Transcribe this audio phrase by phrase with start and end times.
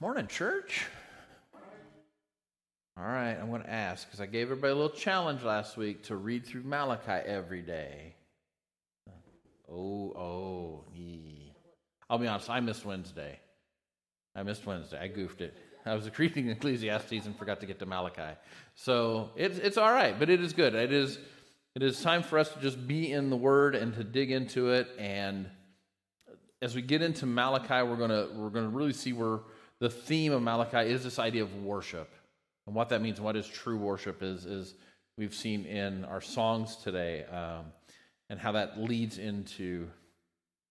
[0.00, 0.86] Morning, church.
[2.96, 6.02] All right, I'm going to ask because I gave everybody a little challenge last week
[6.04, 8.14] to read through Malachi every day.
[9.70, 11.54] Oh, oh, yee.
[12.10, 13.38] I'll be honest, I missed Wednesday.
[14.34, 14.98] I missed Wednesday.
[15.00, 15.56] I goofed it.
[15.86, 18.36] I was reading Ecclesiastes and forgot to get to Malachi.
[18.74, 20.74] So it's, it's all right, but it is good.
[20.74, 21.18] It is,
[21.76, 24.70] it is time for us to just be in the Word and to dig into
[24.70, 24.88] it.
[24.98, 25.48] And
[26.60, 29.38] as we get into Malachi, we're going to, we're going to really see where
[29.84, 32.10] the theme of Malachi is this idea of worship.
[32.66, 34.74] And what that means, what is true worship, is, is
[35.18, 37.66] we've seen in our songs today, um,
[38.30, 39.90] and how that leads into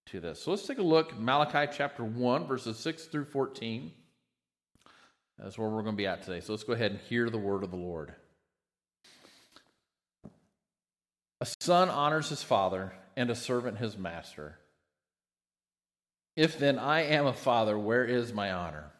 [0.07, 0.41] to this.
[0.41, 1.16] So let's take a look.
[1.20, 3.91] Malachi chapter 1, verses 6 through 14.
[5.38, 6.40] That's where we're going to be at today.
[6.40, 8.16] So let's go ahead and hear the word of the Lord.
[11.40, 14.57] A son honors his father, and a servant his master.
[16.35, 18.93] If then I am a father, where is my honor?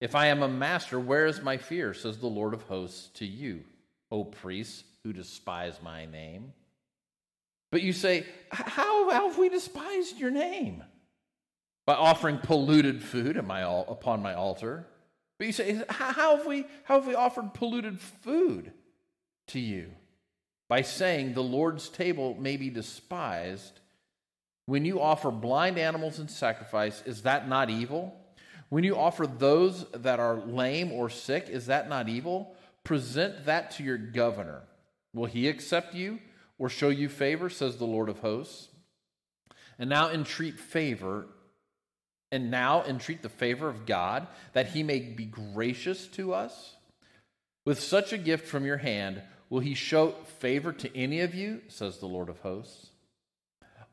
[0.00, 1.92] If I am a master, where is my fear?
[1.92, 3.64] says the Lord of hosts to you,
[4.10, 6.52] O priests who despise my name.
[7.70, 10.84] But you say, How have we despised your name?
[11.86, 14.86] By offering polluted food upon my altar.
[15.38, 18.72] But you say, How have we, how have we offered polluted food
[19.48, 19.90] to you?
[20.68, 23.80] By saying, The Lord's table may be despised.
[24.66, 28.17] When you offer blind animals in sacrifice, is that not evil?
[28.68, 32.54] When you offer those that are lame or sick, is that not evil?
[32.84, 34.62] Present that to your governor.
[35.14, 36.18] Will he accept you
[36.58, 38.68] or show you favor, says the Lord of hosts?
[39.78, 41.26] And now entreat favor,
[42.30, 46.74] and now entreat the favor of God, that he may be gracious to us.
[47.64, 51.62] With such a gift from your hand, will he show favor to any of you,
[51.68, 52.90] says the Lord of hosts?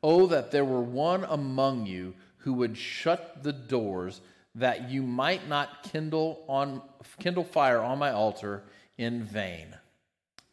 [0.03, 4.21] Oh, that there were one among you who would shut the doors
[4.55, 6.81] that you might not kindle on
[7.19, 8.63] kindle fire on my altar
[8.97, 9.67] in vain.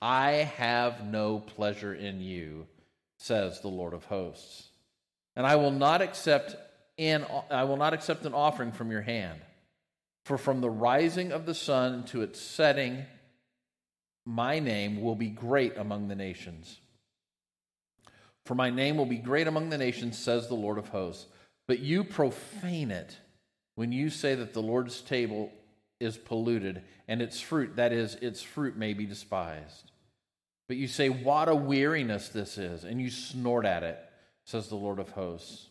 [0.00, 2.66] I have no pleasure in you,
[3.18, 4.68] says the Lord of hosts.
[5.36, 6.56] And I will not accept
[6.98, 9.40] an, I will not accept an offering from your hand.
[10.24, 13.04] For from the rising of the sun to its setting,
[14.24, 16.78] my name will be great among the nations.
[18.44, 21.26] For my name will be great among the nations, says the Lord of hosts.
[21.68, 23.16] But you profane it
[23.74, 25.50] when you say that the Lord's table
[26.00, 29.90] is polluted and its fruit, that is, its fruit may be despised.
[30.68, 33.98] But you say, What a weariness this is, and you snort at it,
[34.44, 35.68] says the Lord of hosts.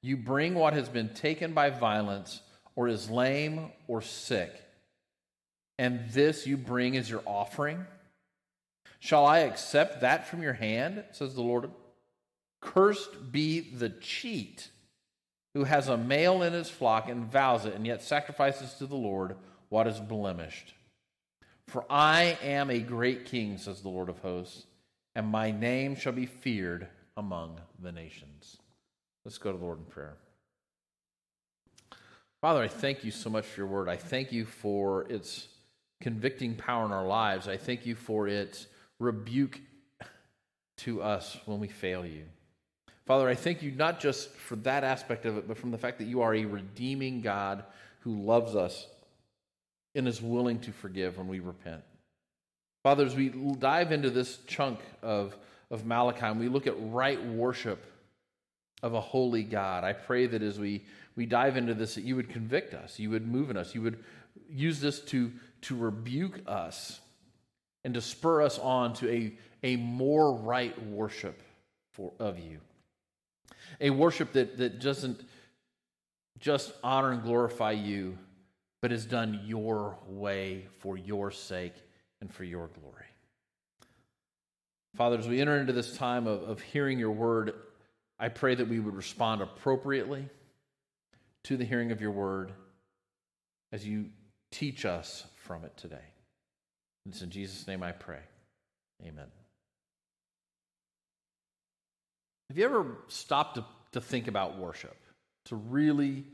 [0.00, 2.40] You bring what has been taken by violence,
[2.76, 4.52] or is lame or sick,
[5.78, 7.84] and this you bring as your offering?
[9.00, 11.70] Shall I accept that from your hand, says the Lord?
[12.60, 14.70] Cursed be the cheat
[15.54, 18.96] who has a male in his flock and vows it, and yet sacrifices to the
[18.96, 19.36] Lord
[19.68, 20.74] what is blemished.
[21.66, 24.64] For I am a great king, says the Lord of hosts,
[25.14, 28.56] and my name shall be feared among the nations.
[29.24, 30.16] Let's go to the Lord in prayer.
[32.40, 33.88] Father, I thank you so much for your word.
[33.88, 35.48] I thank you for its
[36.00, 37.48] convicting power in our lives.
[37.48, 38.68] I thank you for its
[39.00, 39.60] rebuke
[40.78, 42.24] to us when we fail you.
[43.08, 45.96] Father, I thank you not just for that aspect of it, but from the fact
[45.96, 47.64] that you are a redeeming God
[48.00, 48.86] who loves us
[49.94, 51.82] and is willing to forgive when we repent.
[52.82, 55.34] Father, as we dive into this chunk of,
[55.70, 57.82] of Malachi and we look at right worship
[58.82, 60.84] of a holy God, I pray that as we,
[61.16, 63.80] we dive into this, that you would convict us, you would move in us, you
[63.80, 64.04] would
[64.50, 65.32] use this to,
[65.62, 67.00] to rebuke us
[67.86, 69.32] and to spur us on to a,
[69.62, 71.40] a more right worship
[71.94, 72.58] for, of you.
[73.80, 75.20] A worship that, that doesn't
[76.38, 78.18] just honor and glorify you,
[78.80, 81.74] but is done your way for your sake
[82.20, 83.04] and for your glory.
[84.96, 87.54] Father, as we enter into this time of, of hearing your word,
[88.18, 90.28] I pray that we would respond appropriately
[91.44, 92.52] to the hearing of your word
[93.72, 94.06] as you
[94.50, 95.96] teach us from it today.
[97.08, 98.20] It's in Jesus' name I pray.
[99.06, 99.26] Amen.
[102.48, 104.96] Have you ever stopped to, to think about worship?
[105.46, 106.24] To really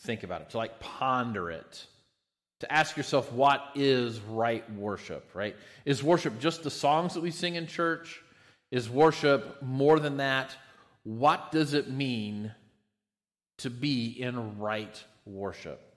[0.00, 1.86] think about it, to like ponder it,
[2.60, 5.56] to ask yourself, what is right worship, right?
[5.84, 8.22] Is worship just the songs that we sing in church?
[8.70, 10.56] Is worship more than that?
[11.04, 12.52] What does it mean
[13.58, 15.87] to be in right worship?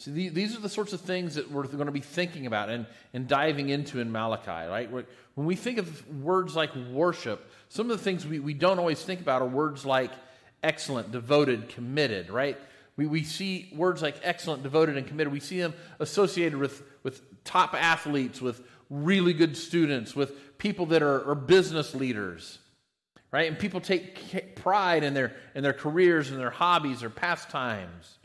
[0.00, 2.86] So these are the sorts of things that we're going to be thinking about and,
[3.12, 4.88] and diving into in Malachi, right?
[4.90, 9.02] When we think of words like worship, some of the things we, we don't always
[9.02, 10.12] think about are words like
[10.62, 12.56] excellent, devoted, committed, right?
[12.96, 15.32] We, we see words like excellent, devoted, and committed.
[15.32, 21.02] We see them associated with, with top athletes, with really good students, with people that
[21.02, 22.58] are, are business leaders,
[23.32, 23.48] right?
[23.48, 28.18] And people take pride in their, in their careers and their hobbies or pastimes,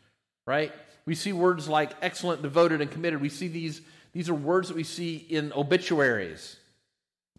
[0.45, 0.71] right?
[1.05, 3.21] We see words like excellent, devoted, and committed.
[3.21, 3.81] We see these,
[4.13, 6.57] these are words that we see in obituaries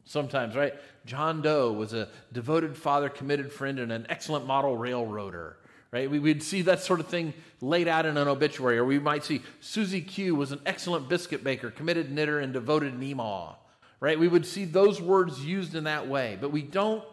[0.05, 0.75] sometimes, right?
[1.06, 5.56] John Doe was a devoted father, committed friend, and an excellent model railroader
[5.94, 6.11] right?
[6.11, 9.22] We, would see that sort of thing laid out in an obituary, or we might
[9.22, 13.55] see Susie Q was an excellent biscuit baker, committed knitter, and devoted Nemaw,
[14.00, 14.19] right?
[14.19, 17.05] We would see those words used in that way, but we don't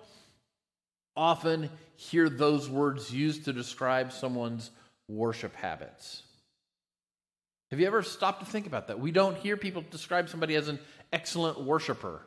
[1.16, 4.72] often hear those words used to describe someone's
[5.08, 6.24] worship habits.
[7.72, 9.00] Have you ever stopped to think about that?
[9.00, 10.78] We don't hear people describe somebody as an
[11.14, 12.22] excellent worshiper,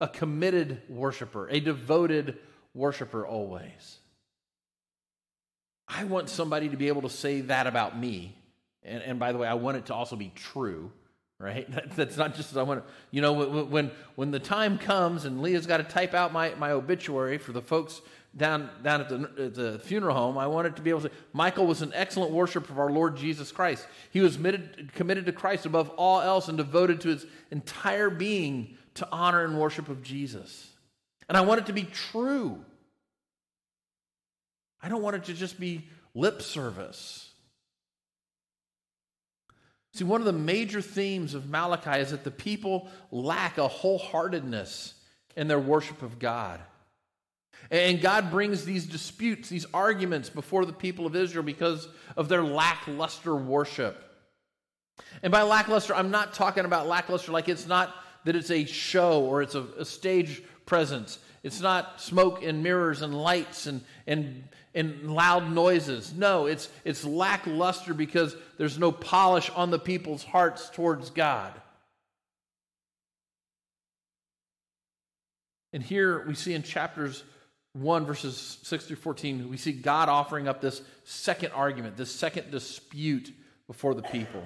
[0.00, 2.38] a committed worshiper, a devoted
[2.72, 3.98] worshiper always.
[5.86, 8.34] I want somebody to be able to say that about me.
[8.82, 10.90] And, and by the way, I want it to also be true,
[11.38, 11.66] right?
[11.96, 15.66] that's not just I want to, you know, when, when the time comes and Leah's
[15.66, 18.00] got to type out my, my obituary for the folks
[18.36, 21.14] down, down at, the, at the funeral home, I wanted to be able to say,
[21.32, 23.86] Michael was an excellent worshiper of our Lord Jesus Christ.
[24.10, 28.76] He was committed, committed to Christ above all else and devoted to his entire being
[28.94, 30.68] to honor and worship of Jesus.
[31.28, 32.64] And I want it to be true.
[34.82, 37.30] I don't want it to just be lip service.
[39.94, 44.94] See, one of the major themes of Malachi is that the people lack a wholeheartedness
[45.36, 46.60] in their worship of God.
[47.72, 51.88] And God brings these disputes, these arguments before the people of Israel because
[52.18, 53.98] of their lackluster worship.
[55.22, 59.22] And by lackluster, I'm not talking about lackluster like it's not that it's a show
[59.24, 61.18] or it's a, a stage presence.
[61.42, 66.12] It's not smoke and mirrors and lights and, and, and loud noises.
[66.12, 71.54] No, it's, it's lackluster because there's no polish on the people's hearts towards God.
[75.72, 77.24] And here we see in chapters
[77.74, 82.50] 1, verses 6 through 14, we see God offering up this second argument, this second
[82.50, 83.32] dispute
[83.66, 84.42] before the people.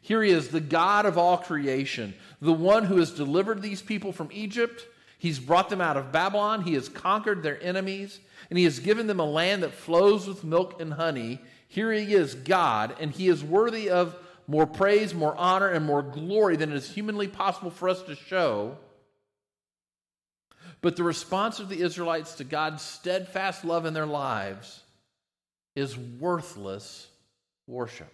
[0.00, 4.12] Here he is, the God of all creation, the one who has delivered these people
[4.12, 4.86] from Egypt
[5.24, 6.64] He's brought them out of Babylon.
[6.64, 8.20] He has conquered their enemies,
[8.50, 11.40] and He has given them a land that flows with milk and honey.
[11.66, 16.02] Here He is, God, and He is worthy of more praise, more honor, and more
[16.02, 18.76] glory than it is humanly possible for us to show.
[20.84, 24.82] But the response of the Israelites to God's steadfast love in their lives
[25.74, 27.06] is worthless
[27.66, 28.12] worship.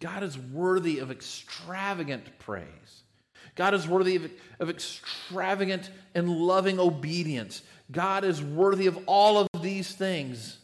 [0.00, 3.04] God is worthy of extravagant praise.
[3.54, 7.62] God is worthy of, of extravagant and loving obedience.
[7.92, 10.58] God is worthy of all of these things.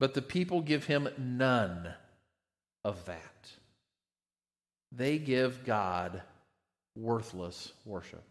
[0.00, 1.94] But the people give him none
[2.84, 3.33] of that.
[4.96, 6.22] They give God
[6.96, 8.22] worthless worship.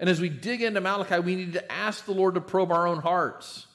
[0.00, 2.86] And as we dig into Malachi, we need to ask the Lord to probe our
[2.86, 3.66] own hearts.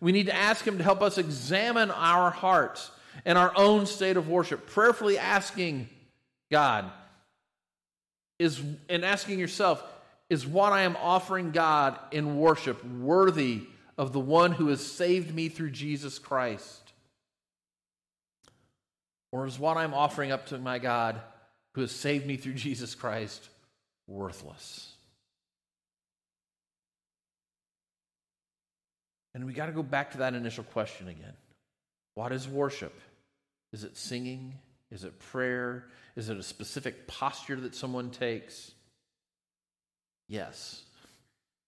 [0.00, 2.90] We need to ask Him to help us examine our hearts
[3.24, 5.88] and our own state of worship, prayerfully asking
[6.50, 6.90] God,
[8.38, 9.82] is and asking yourself,
[10.28, 13.66] is what I am offering God in worship worthy
[13.98, 16.79] of the one who has saved me through Jesus Christ?
[19.32, 21.20] Or is what I'm offering up to my God
[21.74, 23.48] who has saved me through Jesus Christ
[24.06, 24.92] worthless?
[29.34, 31.34] And we got to go back to that initial question again.
[32.14, 32.98] What is worship?
[33.72, 34.54] Is it singing?
[34.90, 35.86] Is it prayer?
[36.16, 38.72] Is it a specific posture that someone takes?
[40.28, 40.82] Yes.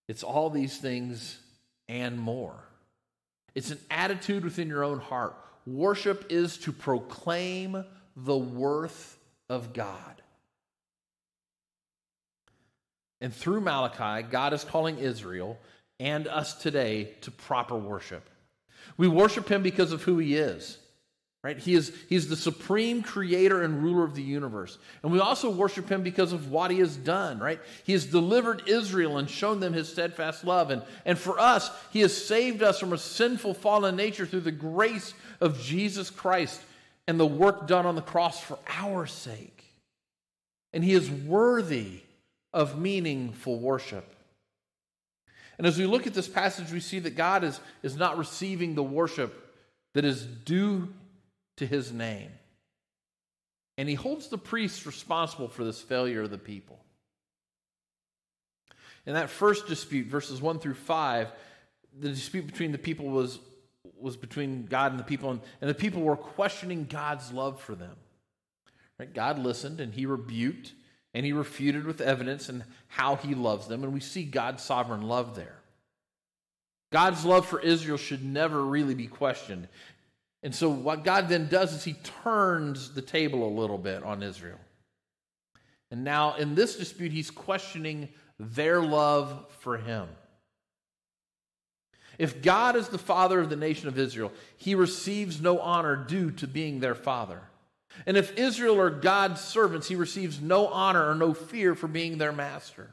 [0.09, 1.39] It's all these things
[1.89, 2.57] and more.
[3.55, 5.37] It's an attitude within your own heart.
[5.67, 7.85] Worship is to proclaim
[8.17, 10.23] the worth of God.
[13.21, 15.59] And through Malachi, God is calling Israel
[16.01, 18.29] and us today to proper worship.
[18.97, 20.79] We worship him because of who he is.
[21.43, 21.59] Right?
[21.59, 24.79] He is he's the supreme creator and ruler of the universe.
[25.03, 27.61] And we also worship him because of what he has done, right?
[27.83, 30.71] He has delivered Israel and shown them his steadfast love.
[30.71, 34.53] And, and for us, he has saved us from a sinful fallen nature through the
[34.53, 36.63] grace of Jesus Christ
[37.09, 39.65] and the work done on the cross for our sake.
[40.73, 42.03] And he is worthy
[42.53, 44.15] of meaningful worship.
[45.59, 48.77] And as we look at this passage, we see that God is, is not receiving
[48.77, 49.55] the worship
[49.95, 50.89] that is due
[51.57, 52.31] to his name.
[53.79, 56.79] And he holds the priests responsible for this failure of the people.
[59.07, 61.33] In that first dispute, verses 1 through 5,
[61.99, 63.39] the dispute between the people was,
[63.99, 67.75] was between God and the people, and, and the people were questioning God's love for
[67.75, 67.97] them.
[68.99, 69.13] Right?
[69.13, 70.73] God listened and he rebuked
[71.15, 75.03] and he refuted with evidence and how he loves them, and we see God's sovereign
[75.03, 75.57] love there.
[76.91, 79.69] God's love for Israel should never really be questioned.
[80.43, 81.95] And so, what God then does is he
[82.25, 84.59] turns the table a little bit on Israel.
[85.91, 88.09] And now, in this dispute, he's questioning
[88.41, 90.09] their love for him.
[92.19, 96.31] If God is the father of the nation of Israel, he receives no honor due
[96.33, 97.41] to being their father.
[98.07, 102.19] And if Israel are God's servants, he receives no honor or no fear for being
[102.19, 102.91] their master.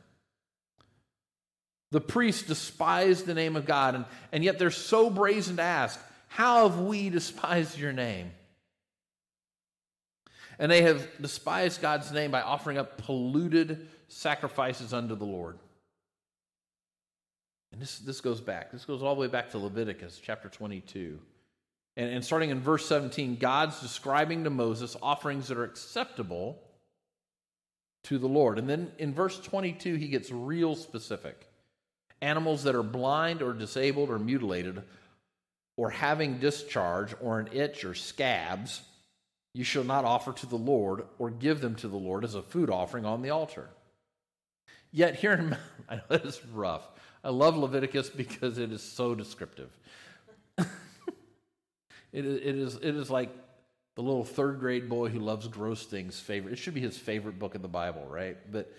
[1.92, 6.00] The priests despise the name of God, and, and yet they're so brazen to ask,
[6.30, 8.32] How have we despised your name?
[10.58, 15.58] And they have despised God's name by offering up polluted sacrifices unto the Lord.
[17.72, 18.72] And this, this goes back.
[18.72, 21.20] This goes all the way back to Leviticus chapter 22.
[21.96, 26.60] And, and starting in verse 17, God's describing to Moses offerings that are acceptable
[28.04, 28.58] to the Lord.
[28.58, 31.48] And then in verse 22, he gets real specific.
[32.22, 34.84] Animals that are blind or disabled or mutilated
[35.80, 38.82] or having discharge or an itch or scabs,
[39.54, 42.42] you shall not offer to the Lord or give them to the Lord as a
[42.42, 43.70] food offering on the altar.
[44.92, 45.56] Yet here in,
[45.90, 46.86] I know it's rough.
[47.24, 49.70] I love Leviticus because it is so descriptive.
[50.58, 50.66] it,
[52.26, 53.30] is, it, is, it is like
[53.96, 56.52] the little third grade boy who loves gross things favorite.
[56.52, 58.36] It should be his favorite book in the Bible, right?
[58.52, 58.70] But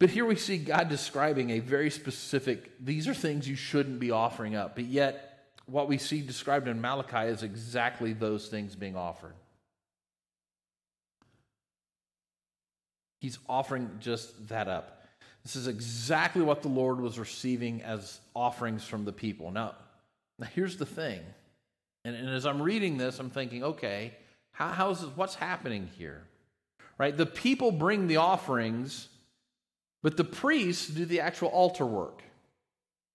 [0.00, 4.10] but here we see God describing a very specific, these are things you shouldn't be
[4.10, 4.74] offering up.
[4.74, 5.33] But yet,
[5.66, 9.34] what we see described in Malachi is exactly those things being offered.
[13.20, 15.02] He's offering just that up.
[15.42, 19.50] This is exactly what the Lord was receiving as offerings from the people.
[19.50, 19.74] Now,
[20.38, 21.20] now here's the thing.
[22.04, 24.12] And, and as I'm reading this, I'm thinking, okay,
[24.52, 26.22] how, how is this, what's happening here?
[26.98, 27.16] Right?
[27.16, 29.08] The people bring the offerings,
[30.02, 32.22] but the priests do the actual altar work.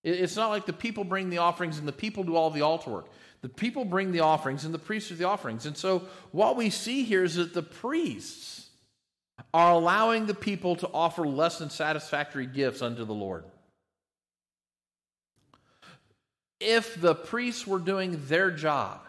[0.03, 2.89] It's not like the people bring the offerings and the people do all the altar
[2.89, 3.07] work.
[3.41, 5.65] The people bring the offerings and the priests do the offerings.
[5.65, 8.69] And so what we see here is that the priests
[9.53, 13.45] are allowing the people to offer less than satisfactory gifts unto the Lord.
[16.59, 19.01] If the priests were doing their job,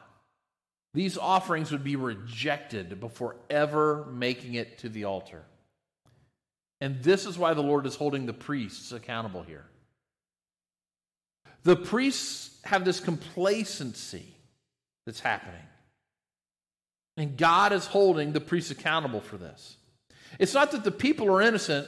[0.94, 5.42] these offerings would be rejected before ever making it to the altar.
[6.80, 9.66] And this is why the Lord is holding the priests accountable here.
[11.62, 14.26] The priests have this complacency
[15.06, 15.62] that's happening.
[17.16, 19.76] And God is holding the priests accountable for this.
[20.38, 21.86] It's not that the people are innocent.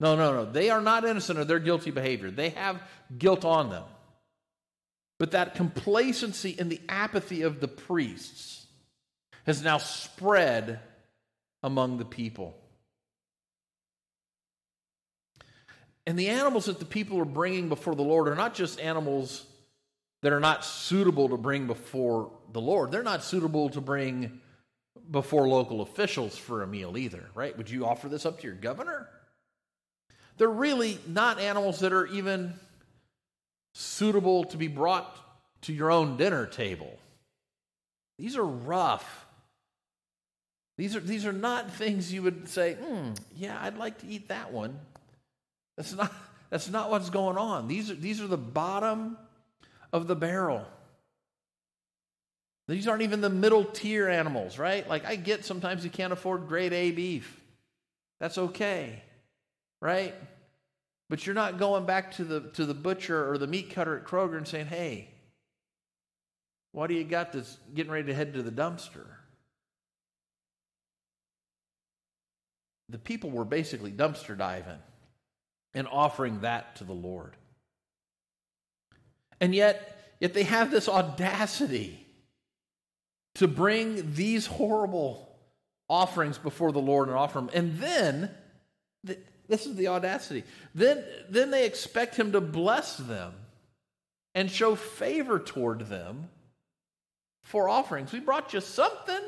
[0.00, 0.50] No, no, no.
[0.50, 2.30] They are not innocent of their guilty behavior.
[2.30, 2.82] They have
[3.16, 3.84] guilt on them.
[5.18, 8.66] But that complacency and the apathy of the priests
[9.44, 10.80] has now spread
[11.62, 12.56] among the people.
[16.06, 19.46] And the animals that the people are bringing before the Lord are not just animals
[20.22, 22.90] that are not suitable to bring before the Lord.
[22.90, 24.40] They're not suitable to bring
[25.10, 27.56] before local officials for a meal either, right?
[27.56, 29.08] Would you offer this up to your governor?
[30.38, 32.54] They're really not animals that are even
[33.74, 35.16] suitable to be brought
[35.62, 36.98] to your own dinner table.
[38.18, 39.26] These are rough.
[40.78, 44.28] These are, these are not things you would say, hmm, yeah, I'd like to eat
[44.28, 44.78] that one.
[45.76, 46.12] That's not,
[46.50, 47.68] that's not what's going on.
[47.68, 49.16] These are, these are the bottom
[49.92, 50.66] of the barrel.
[52.68, 54.88] These aren't even the middle tier animals, right?
[54.88, 57.40] Like I get sometimes you can't afford grade A beef.
[58.20, 59.02] That's okay,
[59.80, 60.14] right?
[61.10, 64.04] But you're not going back to the to the butcher or the meat cutter at
[64.04, 65.08] Kroger and saying, "Hey,
[66.70, 69.06] what do you got that's getting ready to head to the dumpster?"
[72.88, 74.78] The people were basically dumpster diving
[75.74, 77.36] and offering that to the Lord.
[79.40, 82.06] And yet, yet they have this audacity
[83.36, 85.28] to bring these horrible
[85.88, 87.50] offerings before the Lord and offer them.
[87.52, 88.30] And then,
[89.48, 93.34] this is the audacity, then, then they expect Him to bless them
[94.34, 96.28] and show favor toward them
[97.44, 98.12] for offerings.
[98.12, 99.20] We brought you something.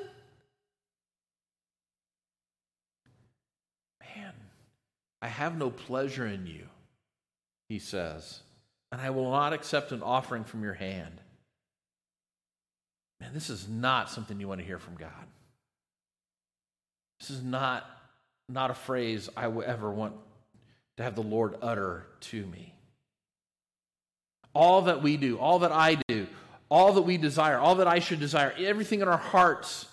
[4.01, 4.33] Man,
[5.25, 6.67] I have no pleasure in you,
[7.71, 8.41] he says,
[8.93, 11.19] and I will not accept an offering from your hand.
[13.23, 15.09] Man, this is not something you want to hear from God.
[17.19, 17.89] This is not,
[18.51, 20.13] not a phrase I would ever want
[20.99, 22.75] to have the Lord utter to me.
[24.53, 26.27] All that we do, all that I do,
[26.69, 29.87] all that we desire, all that I should desire, everything in our hearts,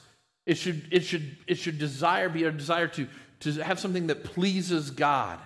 [0.45, 3.07] it should, it should, it should desire, be a desire to,
[3.41, 5.39] to have something that pleases God.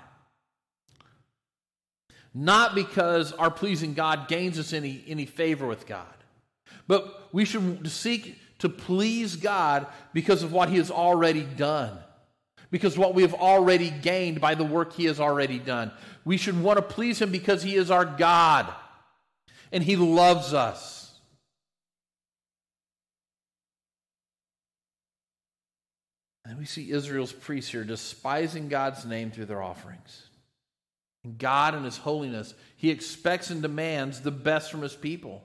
[2.33, 6.05] Not because our pleasing God gains us any, any favor with God,
[6.87, 11.97] but we should seek to please God because of what He has already done
[12.71, 15.91] because what we have already gained by the work he has already done.
[16.25, 18.67] We should want to please him because he is our God
[19.71, 21.04] and he loves us.
[26.45, 30.29] And we see Israel's priests here despising God's name through their offerings.
[31.23, 35.43] And God, in his holiness, he expects and demands the best from his people.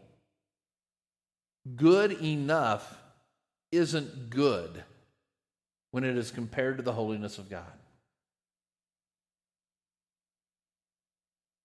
[1.75, 2.99] Good enough
[3.73, 4.85] isn't good
[5.91, 7.65] when it is compared to the holiness of God.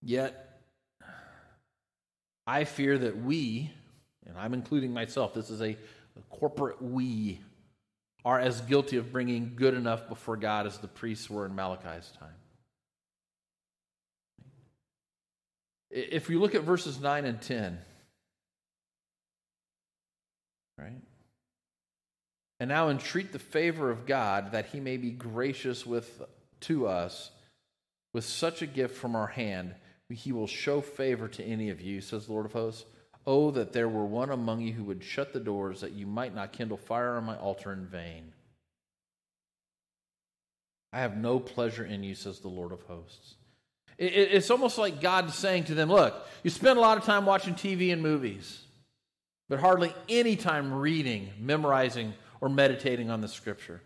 [0.02, 0.60] Yet,
[2.46, 3.70] I fear that we,
[4.26, 7.40] and I'm including myself, this is a, a corporate we,
[8.26, 12.10] are as guilty of bringing good enough before God as the priests were in Malachi's
[12.18, 12.34] time.
[15.92, 17.78] If you look at verses 9 and 10,
[20.76, 21.00] right?
[22.58, 26.20] And now entreat the favor of God that he may be gracious with
[26.62, 27.30] to us
[28.12, 29.72] with such a gift from our hand.
[30.08, 32.86] He will show favor to any of you, says the Lord of hosts.
[33.26, 36.34] Oh, that there were one among you who would shut the doors, that you might
[36.34, 38.32] not kindle fire on my altar in vain.
[40.92, 43.34] I have no pleasure in you, says the Lord of hosts.
[43.98, 47.54] It's almost like God saying to them, Look, you spend a lot of time watching
[47.54, 48.62] TV and movies,
[49.48, 53.80] but hardly any time reading, memorizing, or meditating on the scripture.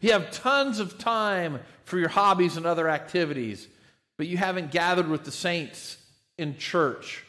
[0.00, 3.68] You have tons of time for your hobbies and other activities,
[4.16, 5.98] but you haven't gathered with the saints
[6.38, 7.24] in church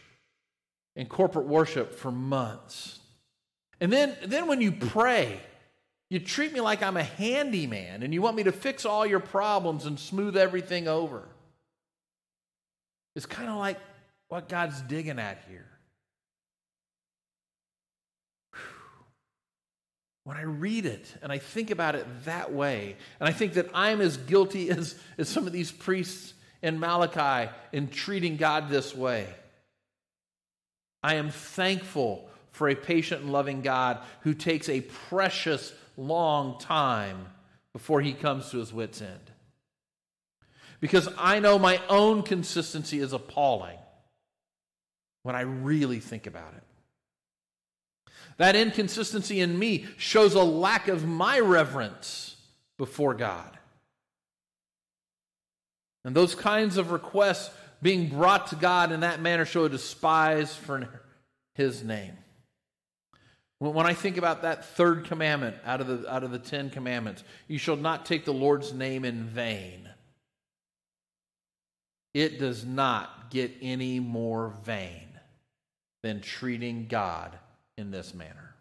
[0.98, 3.00] in corporate worship for months.
[3.80, 5.40] And then, then when you pray,
[6.10, 9.20] you treat me like I'm a handyman and you want me to fix all your
[9.20, 11.30] problems and smooth everything over.
[13.16, 13.80] It's kind of like
[14.28, 15.68] what God's digging at here.
[20.28, 23.70] when I read it and I think about it that way, and I think that
[23.74, 28.94] I'm as guilty as, as some of these priests in Malachi in treating God this
[28.94, 29.28] way,
[31.08, 37.28] I am thankful for a patient and loving God who takes a precious long time
[37.72, 39.32] before he comes to his wits' end.
[40.82, 43.78] Because I know my own consistency is appalling
[45.24, 46.64] when I really think about it.
[48.36, 52.36] That inconsistency in me shows a lack of my reverence
[52.78, 53.58] before God.
[56.04, 57.50] And those kinds of requests
[57.82, 60.88] being brought to God in that manner show a despise for
[61.56, 62.14] his name.
[63.60, 67.24] When I think about that third commandment out of the, out of the Ten Commandments,
[67.48, 69.90] you shall not take the Lord's name in vain.
[72.14, 75.08] It does not get any more vain
[76.04, 77.38] than treating God
[77.78, 78.56] in this manner.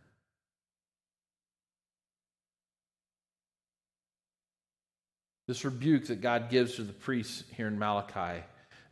[5.47, 8.43] This rebuke that God gives to the priests here in Malachi,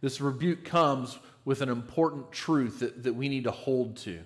[0.04, 4.18] this rebuke comes with an important truth that, that we need to hold to.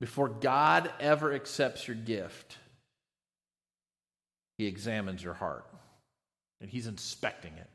[0.00, 2.56] Before God ever accepts your gift,
[4.56, 5.66] He examines your heart
[6.62, 7.68] and He's inspecting it.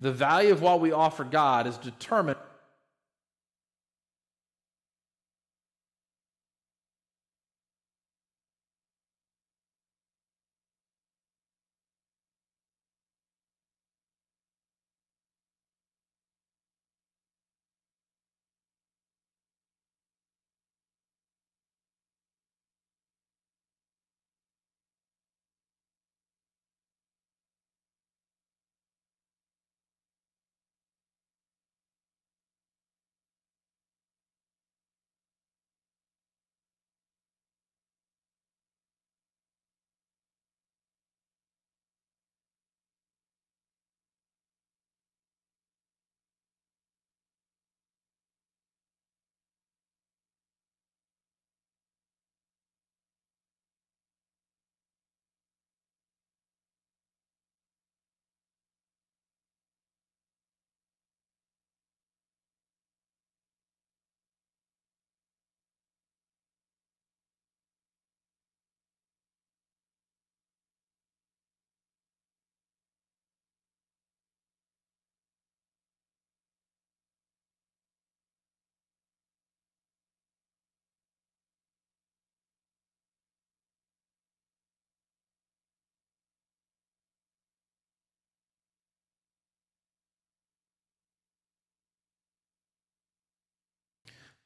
[0.00, 2.38] The value of what we offer God is determined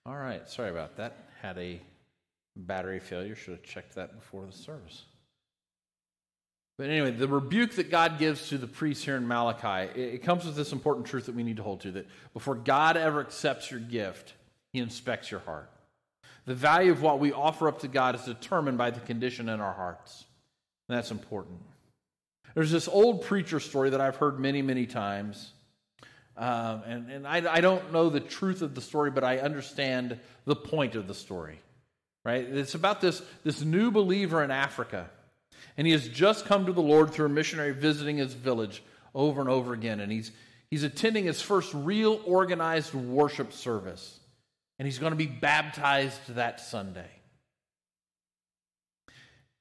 [0.06, 1.16] All right, sorry about that.
[1.40, 1.80] Had a
[2.56, 3.34] battery failure.
[3.34, 5.04] Should have checked that before the service.
[6.76, 10.44] But anyway, the rebuke that God gives to the priests here in Malachi, it, comes
[10.44, 13.70] with this important truth that we need to hold to that before God ever accepts
[13.70, 14.34] your gift,
[14.72, 15.70] he inspects your heart.
[16.46, 19.60] The value of what we offer up to God is determined by the condition in
[19.60, 20.24] our hearts.
[20.88, 21.60] And that's important.
[22.54, 25.52] There's this old preacher story that I've heard many, many times.
[26.36, 30.18] Um, and and I, I don't know the truth of the story, but I understand
[30.44, 31.60] the point of the story.
[32.24, 32.44] Right?
[32.48, 35.10] It's about this, this new believer in Africa.
[35.76, 38.82] And he has just come to the Lord through a missionary visiting his village
[39.14, 40.00] over and over again.
[40.00, 40.30] And he's,
[40.70, 44.18] he's attending his first real organized worship service.
[44.78, 47.10] And he's going to be baptized that Sunday.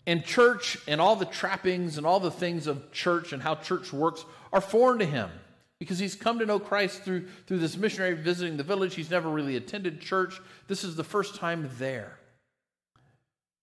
[0.08, 3.92] And church and all the trappings and all the things of church and how church
[3.92, 5.30] works are foreign to him
[5.84, 8.96] because he's come to know Christ through, through this missionary visiting the village.
[8.96, 10.40] He's never really attended church.
[10.70, 12.18] This is the first time there.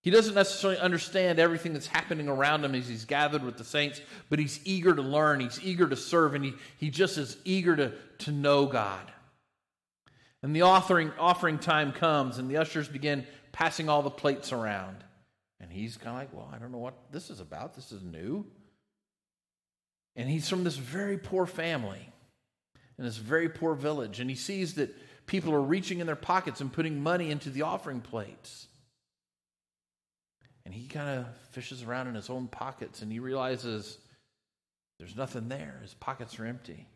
[0.02, 4.02] He doesn't necessarily understand everything that's happening around him as he's gathered with the saints,
[4.28, 7.74] but he's eager to learn, he's eager to serve, and he, he just is eager
[7.74, 9.10] to, to know God.
[10.42, 14.98] And the offering, offering time comes, and the ushers begin passing all the plates around.
[15.58, 17.74] And he's kind of like, Well, I don't know what this is about.
[17.74, 18.44] This is new.
[20.16, 22.09] And he's from this very poor family
[23.00, 24.20] in this very poor village.
[24.20, 24.94] And he sees that
[25.26, 28.66] people are reaching in their pockets and putting money into the offering plates.
[30.66, 33.96] And he kind of fishes around in his own pockets and he realizes
[34.98, 35.78] there's nothing there.
[35.80, 36.86] His pockets are empty.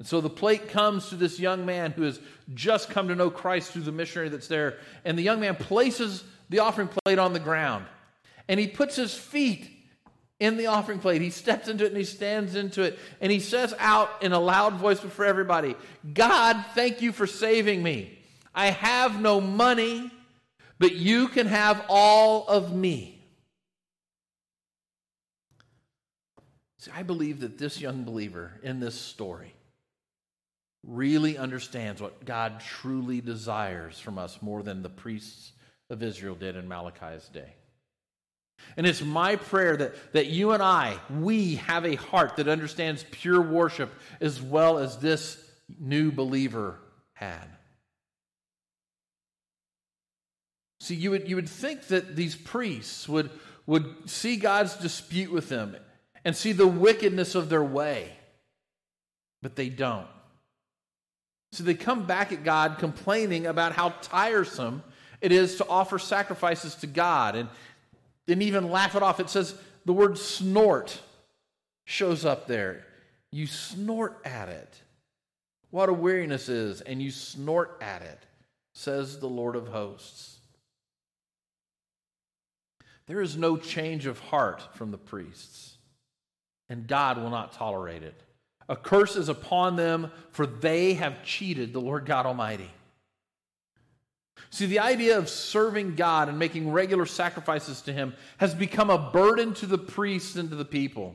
[0.00, 2.18] And so the plate comes to this young man who has
[2.54, 4.78] just come to know Christ through the missionary that's there.
[5.04, 7.86] And the young man places the offering plate on the ground.
[8.48, 9.77] And he puts his feet
[10.40, 11.20] in the offering plate.
[11.20, 12.98] He steps into it and he stands into it.
[13.20, 15.74] And he says out in a loud voice before everybody
[16.14, 18.18] God, thank you for saving me.
[18.54, 20.10] I have no money
[20.78, 23.20] but you can have all of me.
[26.78, 29.54] See, I believe that this young believer in this story
[30.86, 35.52] really understands what God truly desires from us more than the priests
[35.90, 37.54] of Israel did in Malachi's day.
[38.76, 43.04] And it's my prayer that, that you and I, we have a heart that understands
[43.10, 45.42] pure worship as well as this
[45.80, 46.78] new believer
[47.14, 47.46] had.
[50.80, 53.30] See, you would, you would think that these priests would,
[53.66, 55.76] would see God's dispute with them
[56.24, 58.12] and see the wickedness of their way,
[59.42, 60.06] but they don't.
[61.52, 64.82] So they come back at God complaining about how tiresome
[65.20, 67.48] it is to offer sacrifices to God and,
[68.28, 69.20] and even laugh it off.
[69.20, 71.00] It says the word snort
[71.84, 72.84] shows up there.
[73.32, 74.82] You snort at it.
[75.70, 78.24] What a weariness is, and you snort at it,
[78.74, 80.38] says the Lord of hosts.
[83.06, 85.76] There is no change of heart from the priests,
[86.68, 88.22] and God will not tolerate it.
[88.68, 92.70] A curse is upon them, for they have cheated the Lord God Almighty.
[94.50, 99.10] See, the idea of serving God and making regular sacrifices to Him has become a
[99.10, 101.14] burden to the priests and to the people.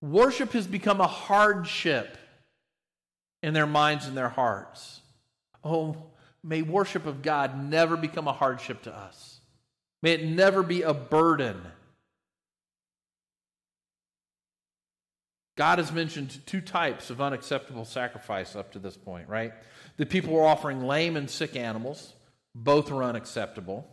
[0.00, 2.18] Worship has become a hardship
[3.42, 5.00] in their minds and their hearts.
[5.62, 5.96] Oh,
[6.42, 9.40] may worship of God never become a hardship to us.
[10.02, 11.60] May it never be a burden.
[15.56, 19.52] God has mentioned two types of unacceptable sacrifice up to this point, right?
[19.96, 22.12] The people were offering lame and sick animals,
[22.54, 23.88] both were unacceptable.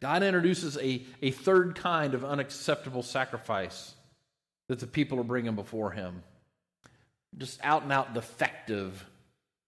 [0.00, 3.94] God introduces a, a third kind of unacceptable sacrifice
[4.68, 6.22] that the people are bringing before Him.
[7.36, 9.04] Just out and out defective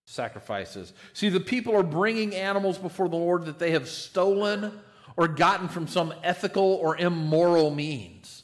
[0.06, 0.92] sacrifices.
[1.14, 4.72] See, the people are bringing animals before the Lord that they have stolen
[5.16, 8.39] or gotten from some ethical or immoral means.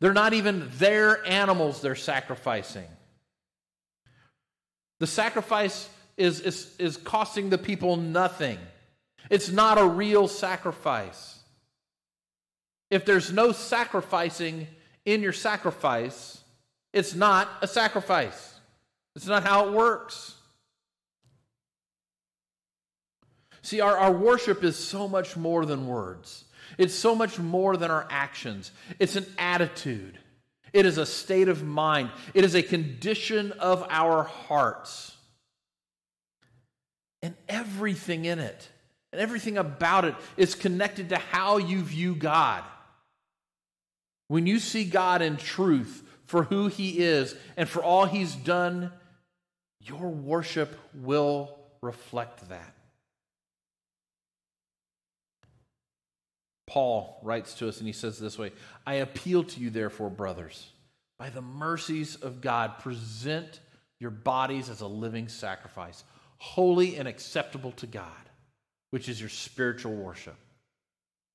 [0.00, 2.86] They're not even their animals they're sacrificing.
[5.00, 8.58] The sacrifice is, is, is costing the people nothing.
[9.30, 11.40] It's not a real sacrifice.
[12.90, 14.68] If there's no sacrificing
[15.04, 16.40] in your sacrifice,
[16.92, 18.54] it's not a sacrifice.
[19.16, 20.34] It's not how it works.
[23.62, 26.44] See, our, our worship is so much more than words,
[26.78, 28.70] it's so much more than our actions.
[28.98, 30.18] It's an attitude,
[30.72, 35.16] it is a state of mind, it is a condition of our hearts.
[37.22, 38.68] And everything in it,
[39.12, 42.62] and everything about it is connected to how you view God.
[44.28, 48.92] When you see God in truth for who He is and for all He's done,
[49.80, 52.75] your worship will reflect that.
[56.66, 58.52] Paul writes to us and he says this way
[58.86, 60.70] I appeal to you, therefore, brothers,
[61.18, 63.60] by the mercies of God, present
[63.98, 66.04] your bodies as a living sacrifice,
[66.38, 68.10] holy and acceptable to God,
[68.90, 70.36] which is your spiritual worship.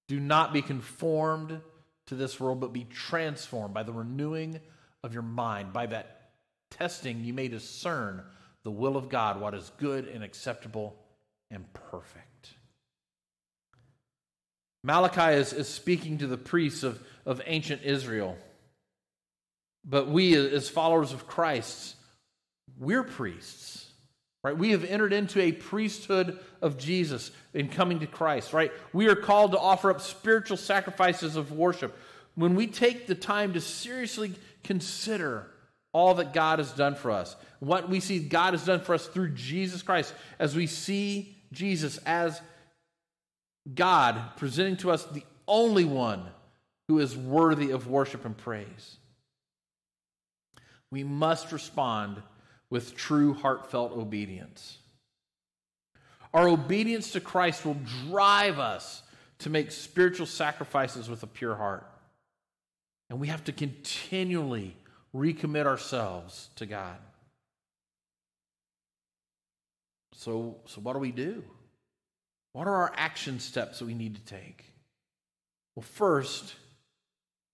[0.08, 1.62] Do not be conformed
[2.08, 4.60] to this world, but be transformed by the renewing
[5.04, 5.74] of your mind.
[5.74, 6.32] By that
[6.70, 8.22] testing, you may discern
[8.64, 10.96] the will of God, what is good and acceptable
[11.50, 12.31] and perfect.
[14.84, 18.38] Malachi is, is speaking to the priests of, of ancient Israel.
[19.86, 21.96] But we, as followers of Christ,
[22.80, 23.92] we're priests,
[24.44, 24.58] right?
[24.58, 28.72] We have entered into a priesthood of Jesus in coming to Christ, right?
[28.94, 31.98] We are called to offer up spiritual sacrifices of worship.
[32.36, 35.48] When we take the time to seriously consider
[35.94, 39.08] all that God has done for us, what we see God has done for us
[39.08, 42.42] through Jesus Christ, as we see Jesus as
[43.74, 46.24] God presenting to us the only one
[46.88, 48.98] who is worthy of worship and praise.
[50.90, 52.22] We must respond
[52.70, 54.78] with true heartfelt obedience.
[56.34, 59.04] Our obedience to Christ will drive us
[59.40, 61.86] to make spiritual sacrifices with a pure heart.
[63.10, 64.76] And we have to continually
[65.14, 66.98] recommit ourselves to God.
[70.14, 71.44] So, so what do we do?
[72.54, 74.66] What are our action steps that we need to take?
[75.76, 76.56] Well, first,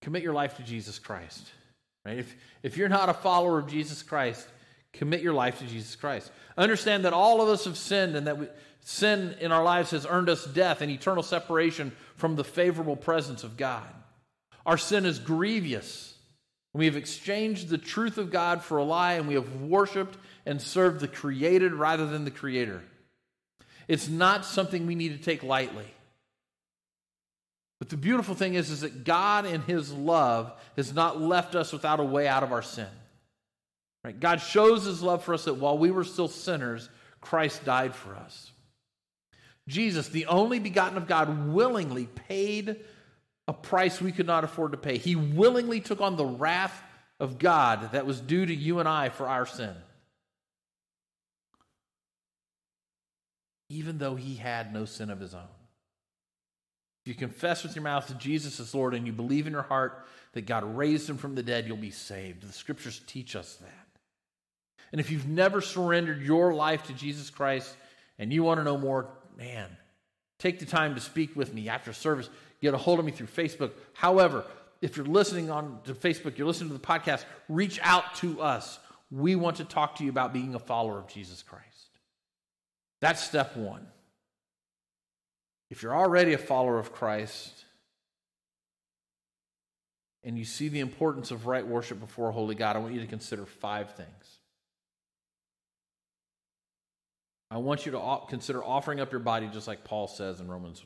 [0.01, 1.47] commit your life to Jesus Christ.
[2.05, 2.19] Right?
[2.19, 4.47] If, if you're not a follower of Jesus Christ,
[4.93, 6.31] commit your life to Jesus Christ.
[6.57, 8.47] Understand that all of us have sinned and that we,
[8.81, 13.43] sin in our lives has earned us death and eternal separation from the favorable presence
[13.43, 13.87] of God.
[14.65, 16.15] Our sin is grievous.
[16.73, 20.61] We have exchanged the truth of God for a lie and we have worshiped and
[20.61, 22.81] served the created rather than the creator.
[23.87, 25.85] It's not something we need to take lightly.
[27.79, 31.71] But the beautiful thing is, is that God, in His love, has not left us
[31.71, 32.87] without a way out of our sin.
[34.03, 34.19] Right?
[34.19, 36.89] God shows His love for us that while we were still sinners,
[37.21, 38.51] Christ died for us.
[39.67, 42.77] Jesus, the only begotten of God, willingly paid
[43.47, 44.97] a price we could not afford to pay.
[44.97, 46.81] He willingly took on the wrath
[47.19, 49.75] of God that was due to you and I for our sin.
[53.69, 55.41] Even though he had no sin of his own.
[57.03, 59.61] If you confess with your mouth that Jesus is Lord and you believe in your
[59.61, 62.41] heart that God raised him from the dead, you'll be saved.
[62.41, 63.87] The scriptures teach us that.
[64.91, 67.75] And if you've never surrendered your life to Jesus Christ
[68.19, 69.69] and you want to know more, man,
[70.39, 72.29] take the time to speak with me after service.
[72.61, 73.71] Get a hold of me through Facebook.
[73.93, 74.45] However,
[74.81, 78.79] if you're listening on to Facebook, you're listening to the podcast, reach out to us.
[79.11, 81.76] We want to talk to you about being a follower of Jesus Christ.
[83.01, 83.85] That's step one.
[85.69, 87.65] If you're already a follower of Christ
[90.23, 93.07] and you see the importance of right worship before holy God, I want you to
[93.07, 94.39] consider five things.
[97.49, 100.83] I want you to consider offering up your body just like Paul says in Romans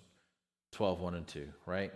[0.73, 1.91] 12, 1 and 2, right?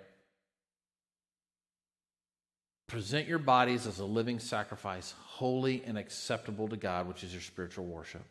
[2.88, 7.42] Present your bodies as a living sacrifice, holy and acceptable to God, which is your
[7.42, 8.24] spiritual worship.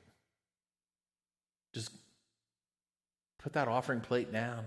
[1.74, 1.90] Just
[3.40, 4.64] put that offering plate down,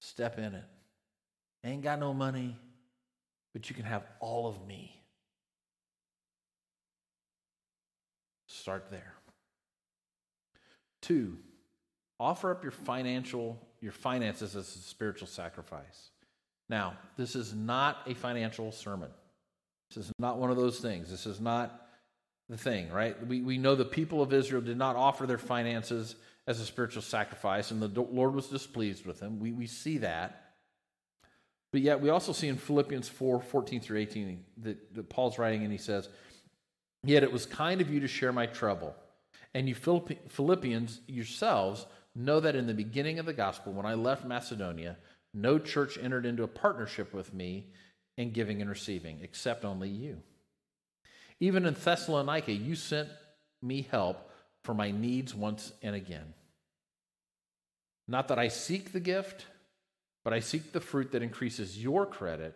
[0.00, 0.64] step in it.
[1.64, 2.58] ain't got no money,
[3.54, 5.00] but you can have all of me.
[8.48, 9.14] Start there.
[11.00, 11.38] Two,
[12.20, 16.10] offer up your financial your finances as a spiritual sacrifice.
[16.68, 19.10] Now, this is not a financial sermon.
[19.88, 21.10] This is not one of those things.
[21.10, 21.81] This is not
[22.52, 23.16] the thing, right?
[23.26, 27.00] We, we know the people of Israel did not offer their finances as a spiritual
[27.00, 29.40] sacrifice, and the Lord was displeased with them.
[29.40, 30.52] We, we see that.
[31.72, 35.62] But yet, we also see in Philippians 4 14 through 18 that, that Paul's writing,
[35.62, 36.10] and he says,
[37.04, 38.94] Yet it was kind of you to share my trouble.
[39.54, 44.26] And you Philippians yourselves know that in the beginning of the gospel, when I left
[44.26, 44.98] Macedonia,
[45.32, 47.68] no church entered into a partnership with me
[48.18, 50.18] in giving and receiving, except only you.
[51.42, 53.08] Even in Thessalonica, you sent
[53.60, 54.30] me help
[54.62, 56.34] for my needs once and again.
[58.06, 59.46] Not that I seek the gift,
[60.22, 62.54] but I seek the fruit that increases your credit.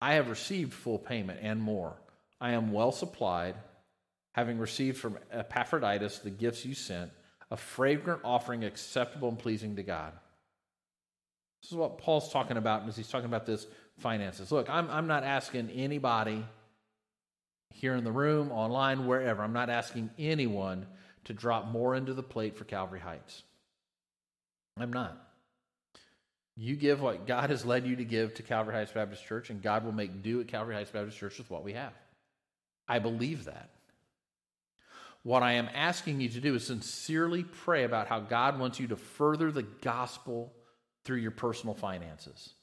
[0.00, 1.96] I have received full payment and more.
[2.40, 3.54] I am well supplied,
[4.34, 7.12] having received from Epaphroditus the gifts you sent,
[7.52, 10.12] a fragrant offering acceptable and pleasing to God.
[11.62, 13.64] This is what Paul's talking about as he's talking about this
[13.98, 14.50] finances.
[14.50, 16.44] Look, I'm, I'm not asking anybody
[17.70, 19.42] here in the room, online, wherever.
[19.42, 20.86] I'm not asking anyone
[21.24, 23.42] to drop more into the plate for Calvary Heights.
[24.78, 25.20] I'm not.
[26.56, 29.62] You give what God has led you to give to Calvary Heights Baptist Church, and
[29.62, 31.92] God will make do at Calvary Heights Baptist Church with what we have.
[32.88, 33.70] I believe that.
[35.22, 38.86] What I am asking you to do is sincerely pray about how God wants you
[38.88, 40.52] to further the gospel
[41.04, 42.54] through your personal finances.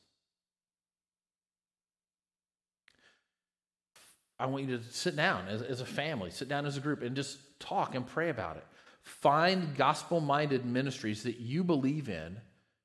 [4.44, 7.02] I want you to sit down as, as a family, sit down as a group,
[7.02, 8.66] and just talk and pray about it.
[9.04, 12.36] Find gospel minded ministries that you believe in,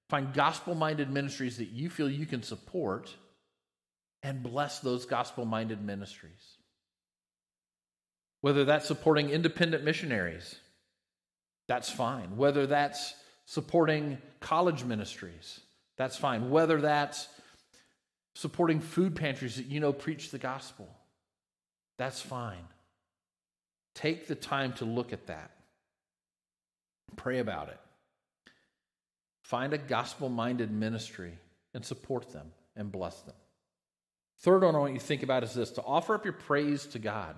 [0.08, 3.12] find gospel minded ministries that you feel you can support,
[4.22, 6.58] and bless those gospel minded ministries.
[8.40, 10.54] Whether that's supporting independent missionaries,
[11.66, 12.36] that's fine.
[12.36, 13.14] Whether that's
[13.46, 15.58] supporting college ministries,
[15.96, 16.50] that's fine.
[16.50, 17.26] Whether that's
[18.36, 20.88] supporting food pantries that you know preach the gospel,
[21.98, 22.64] that's fine.
[23.94, 25.50] Take the time to look at that.
[27.16, 27.80] Pray about it.
[29.42, 31.32] Find a gospel minded ministry
[31.74, 33.34] and support them and bless them.
[34.40, 36.86] Third one I want you to think about is this to offer up your praise
[36.86, 37.34] to God.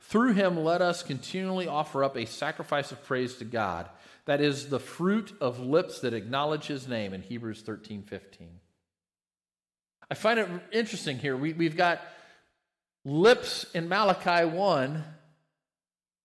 [0.00, 3.88] Through him, let us continually offer up a sacrifice of praise to God.
[4.26, 8.48] That is the fruit of lips that acknowledge his name in Hebrews 13 15.
[10.10, 11.36] I find it interesting here.
[11.36, 12.00] We, we've got
[13.08, 15.04] lips in Malachi 1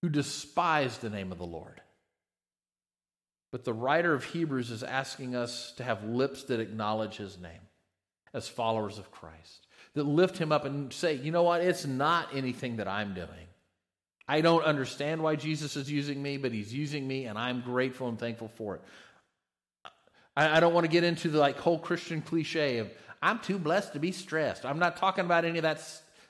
[0.02, 1.82] who despise the name of the Lord.
[3.52, 7.62] But the writer of Hebrews is asking us to have lips that acknowledge his name
[8.34, 12.36] as followers of Christ, that lift him up and say, you know what, it's not
[12.36, 13.30] anything that I'm doing.
[14.28, 18.10] I don't understand why Jesus is using me, but he's using me, and I'm grateful
[18.10, 18.82] and thankful for it.
[20.36, 22.90] I, I don't want to get into the like whole Christian cliche of
[23.22, 24.66] I'm too blessed to be stressed.
[24.66, 25.82] I'm not talking about any of that,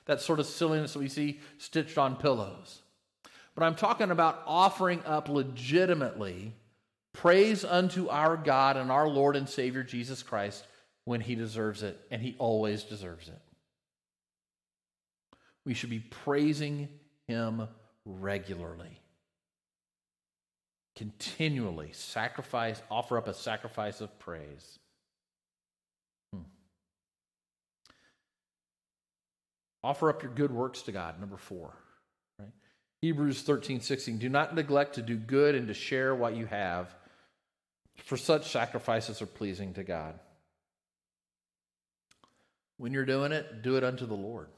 [0.06, 2.82] that sort of silliness that we see stitched on pillows.
[3.54, 6.52] But I'm talking about offering up legitimately
[7.12, 10.66] praise unto our God and our Lord and Savior Jesus Christ
[11.04, 13.40] when he deserves it, and he always deserves it.
[15.64, 16.88] We should be praising
[17.26, 17.68] him
[18.04, 19.00] regularly.
[20.96, 24.78] Continually sacrifice, offer up a sacrifice of praise.
[29.84, 31.74] Offer up your good works to God, number four.
[32.38, 32.48] Right?
[33.02, 34.16] Hebrews 13, 16.
[34.16, 36.88] Do not neglect to do good and to share what you have,
[38.06, 40.18] for such sacrifices are pleasing to God.
[42.78, 44.48] When you're doing it, do it unto the Lord.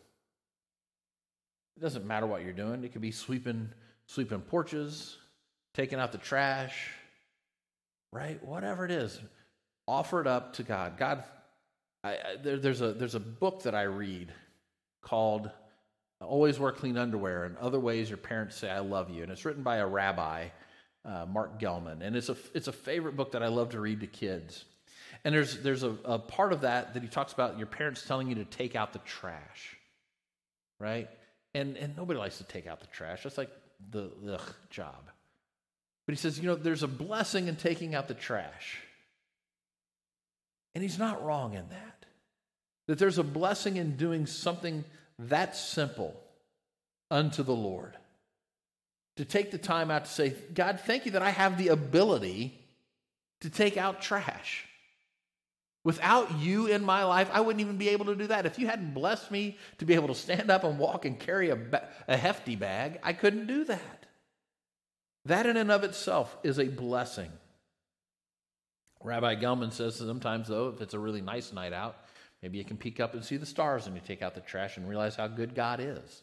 [1.76, 2.84] It doesn't matter what you're doing.
[2.84, 3.70] It could be sweeping
[4.06, 5.16] sweeping porches,
[5.74, 6.92] taking out the trash,
[8.12, 8.42] right?
[8.44, 9.20] Whatever it is,
[9.88, 10.96] offer it up to God.
[10.96, 11.24] God,
[12.04, 14.32] I, I, there, there's a there's a book that I read
[15.06, 15.50] called
[16.20, 19.44] "Always Wear Clean Underwear" and other ways your parents say I love you, and it's
[19.44, 20.48] written by a rabbi,
[21.04, 22.02] uh, Marc Gellman.
[22.02, 24.64] and it's a it's a favorite book that I love to read to kids.
[25.24, 28.28] And there's there's a, a part of that that he talks about your parents telling
[28.28, 29.76] you to take out the trash,
[30.80, 31.08] right?
[31.54, 33.22] And, and nobody likes to take out the trash.
[33.22, 33.50] That's like
[33.90, 35.10] the ugh, job.
[36.06, 38.78] But he says, you know, there's a blessing in taking out the trash.
[40.74, 41.95] And he's not wrong in that.
[42.86, 44.84] That there's a blessing in doing something
[45.18, 46.14] that simple
[47.10, 47.96] unto the Lord.
[49.16, 52.58] To take the time out to say, God, thank you that I have the ability
[53.40, 54.66] to take out trash.
[55.84, 58.44] Without you in my life, I wouldn't even be able to do that.
[58.44, 61.50] If you hadn't blessed me to be able to stand up and walk and carry
[61.50, 61.58] a,
[62.08, 64.06] a hefty bag, I couldn't do that.
[65.26, 67.30] That in and of itself is a blessing.
[69.02, 71.96] Rabbi Gellman says sometimes, though, if it's a really nice night out,
[72.46, 74.76] maybe you can peek up and see the stars and you take out the trash
[74.76, 76.22] and realize how good God is.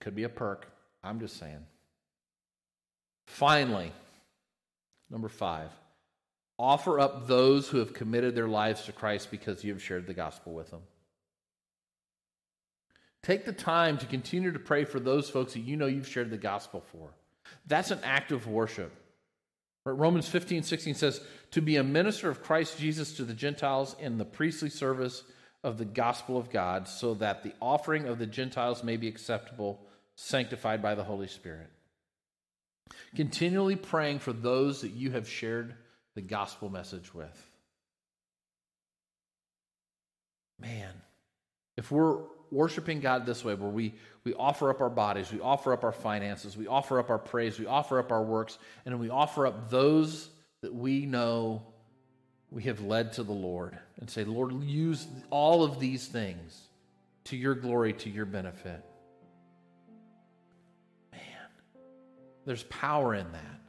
[0.00, 0.66] Could be a perk.
[1.04, 1.64] I'm just saying.
[3.28, 3.92] Finally,
[5.08, 5.70] number five
[6.58, 10.14] Offer up those who have committed their lives to Christ because you have shared the
[10.14, 10.82] gospel with them.
[13.22, 16.30] Take the time to continue to pray for those folks that you know you've shared
[16.30, 17.10] the gospel for.
[17.68, 18.92] That's an act of worship.
[19.84, 21.20] Romans 15, 16 says,
[21.52, 25.24] To be a minister of Christ Jesus to the Gentiles in the priestly service
[25.64, 29.80] of the gospel of God, so that the offering of the Gentiles may be acceptable,
[30.16, 31.70] sanctified by the Holy Spirit.
[33.16, 35.74] Continually praying for those that you have shared
[36.14, 37.50] the gospel message with.
[40.60, 40.92] Man,
[41.76, 42.20] if we're
[42.52, 43.94] worshiping God this way, where we,
[44.24, 47.58] we offer up our bodies, we offer up our finances, we offer up our praise,
[47.58, 50.28] we offer up our works, and we offer up those
[50.60, 51.62] that we know
[52.50, 56.60] we have led to the Lord and say, Lord, use all of these things
[57.24, 58.84] to your glory, to your benefit.
[61.10, 61.20] Man,
[62.44, 63.60] There's power in that.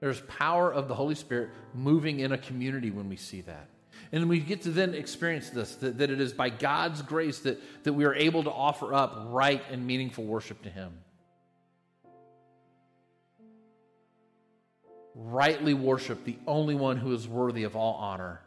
[0.00, 3.68] There's power of the Holy Spirit moving in a community when we see that.
[4.10, 7.60] And we get to then experience this that, that it is by God's grace that,
[7.84, 10.92] that we are able to offer up right and meaningful worship to Him.
[15.14, 18.40] Rightly worship the only one who is worthy of all honor.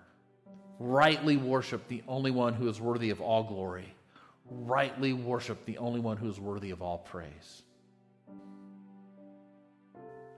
[0.80, 3.94] Rightly worship the only one who is worthy of all glory.
[4.50, 7.62] Rightly worship the only one who is worthy of all praise.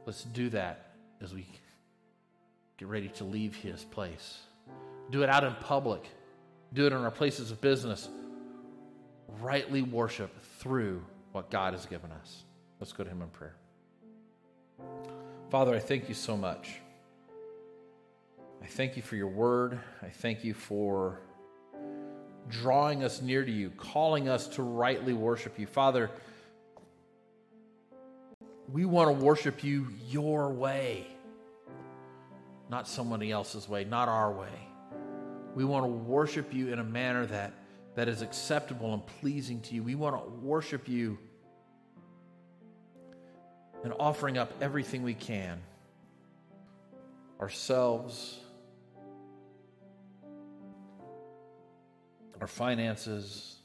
[0.05, 1.45] Let's do that as we
[2.77, 4.39] get ready to leave His place.
[5.09, 6.03] Do it out in public,
[6.73, 8.09] do it in our places of business.
[9.41, 12.43] Rightly worship through what God has given us.
[12.79, 13.55] Let's go to Him in prayer.
[15.49, 16.75] Father, I thank you so much.
[18.61, 19.79] I thank you for your word.
[20.01, 21.19] I thank you for
[22.49, 25.67] drawing us near to you, calling us to rightly worship you.
[25.67, 26.09] Father,
[28.71, 31.07] we want to worship you your way,
[32.69, 34.72] not somebody else's way, not our way.
[35.55, 37.53] We want to worship you in a manner that,
[37.95, 39.83] that is acceptable and pleasing to you.
[39.83, 41.17] We want to worship you
[43.83, 45.61] and offering up everything we can
[47.41, 48.39] ourselves,
[52.39, 53.57] our finances,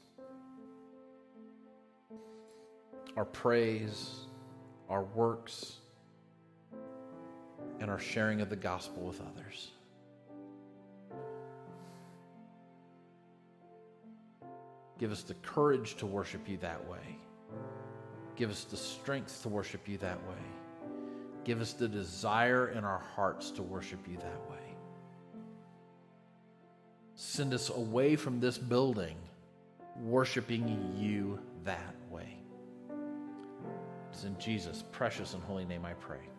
[3.15, 4.09] our praise,
[4.89, 5.77] our works,
[7.79, 9.71] and our sharing of the gospel with others.
[14.99, 17.17] Give us the courage to worship you that way.
[18.35, 20.43] Give us the strength to worship you that way.
[21.45, 24.57] Give us the desire in our hearts to worship you that way.
[27.15, 29.15] Send us away from this building
[30.01, 32.37] worshiping you that way.
[34.11, 36.29] It's in Jesus' precious and holy name I pray.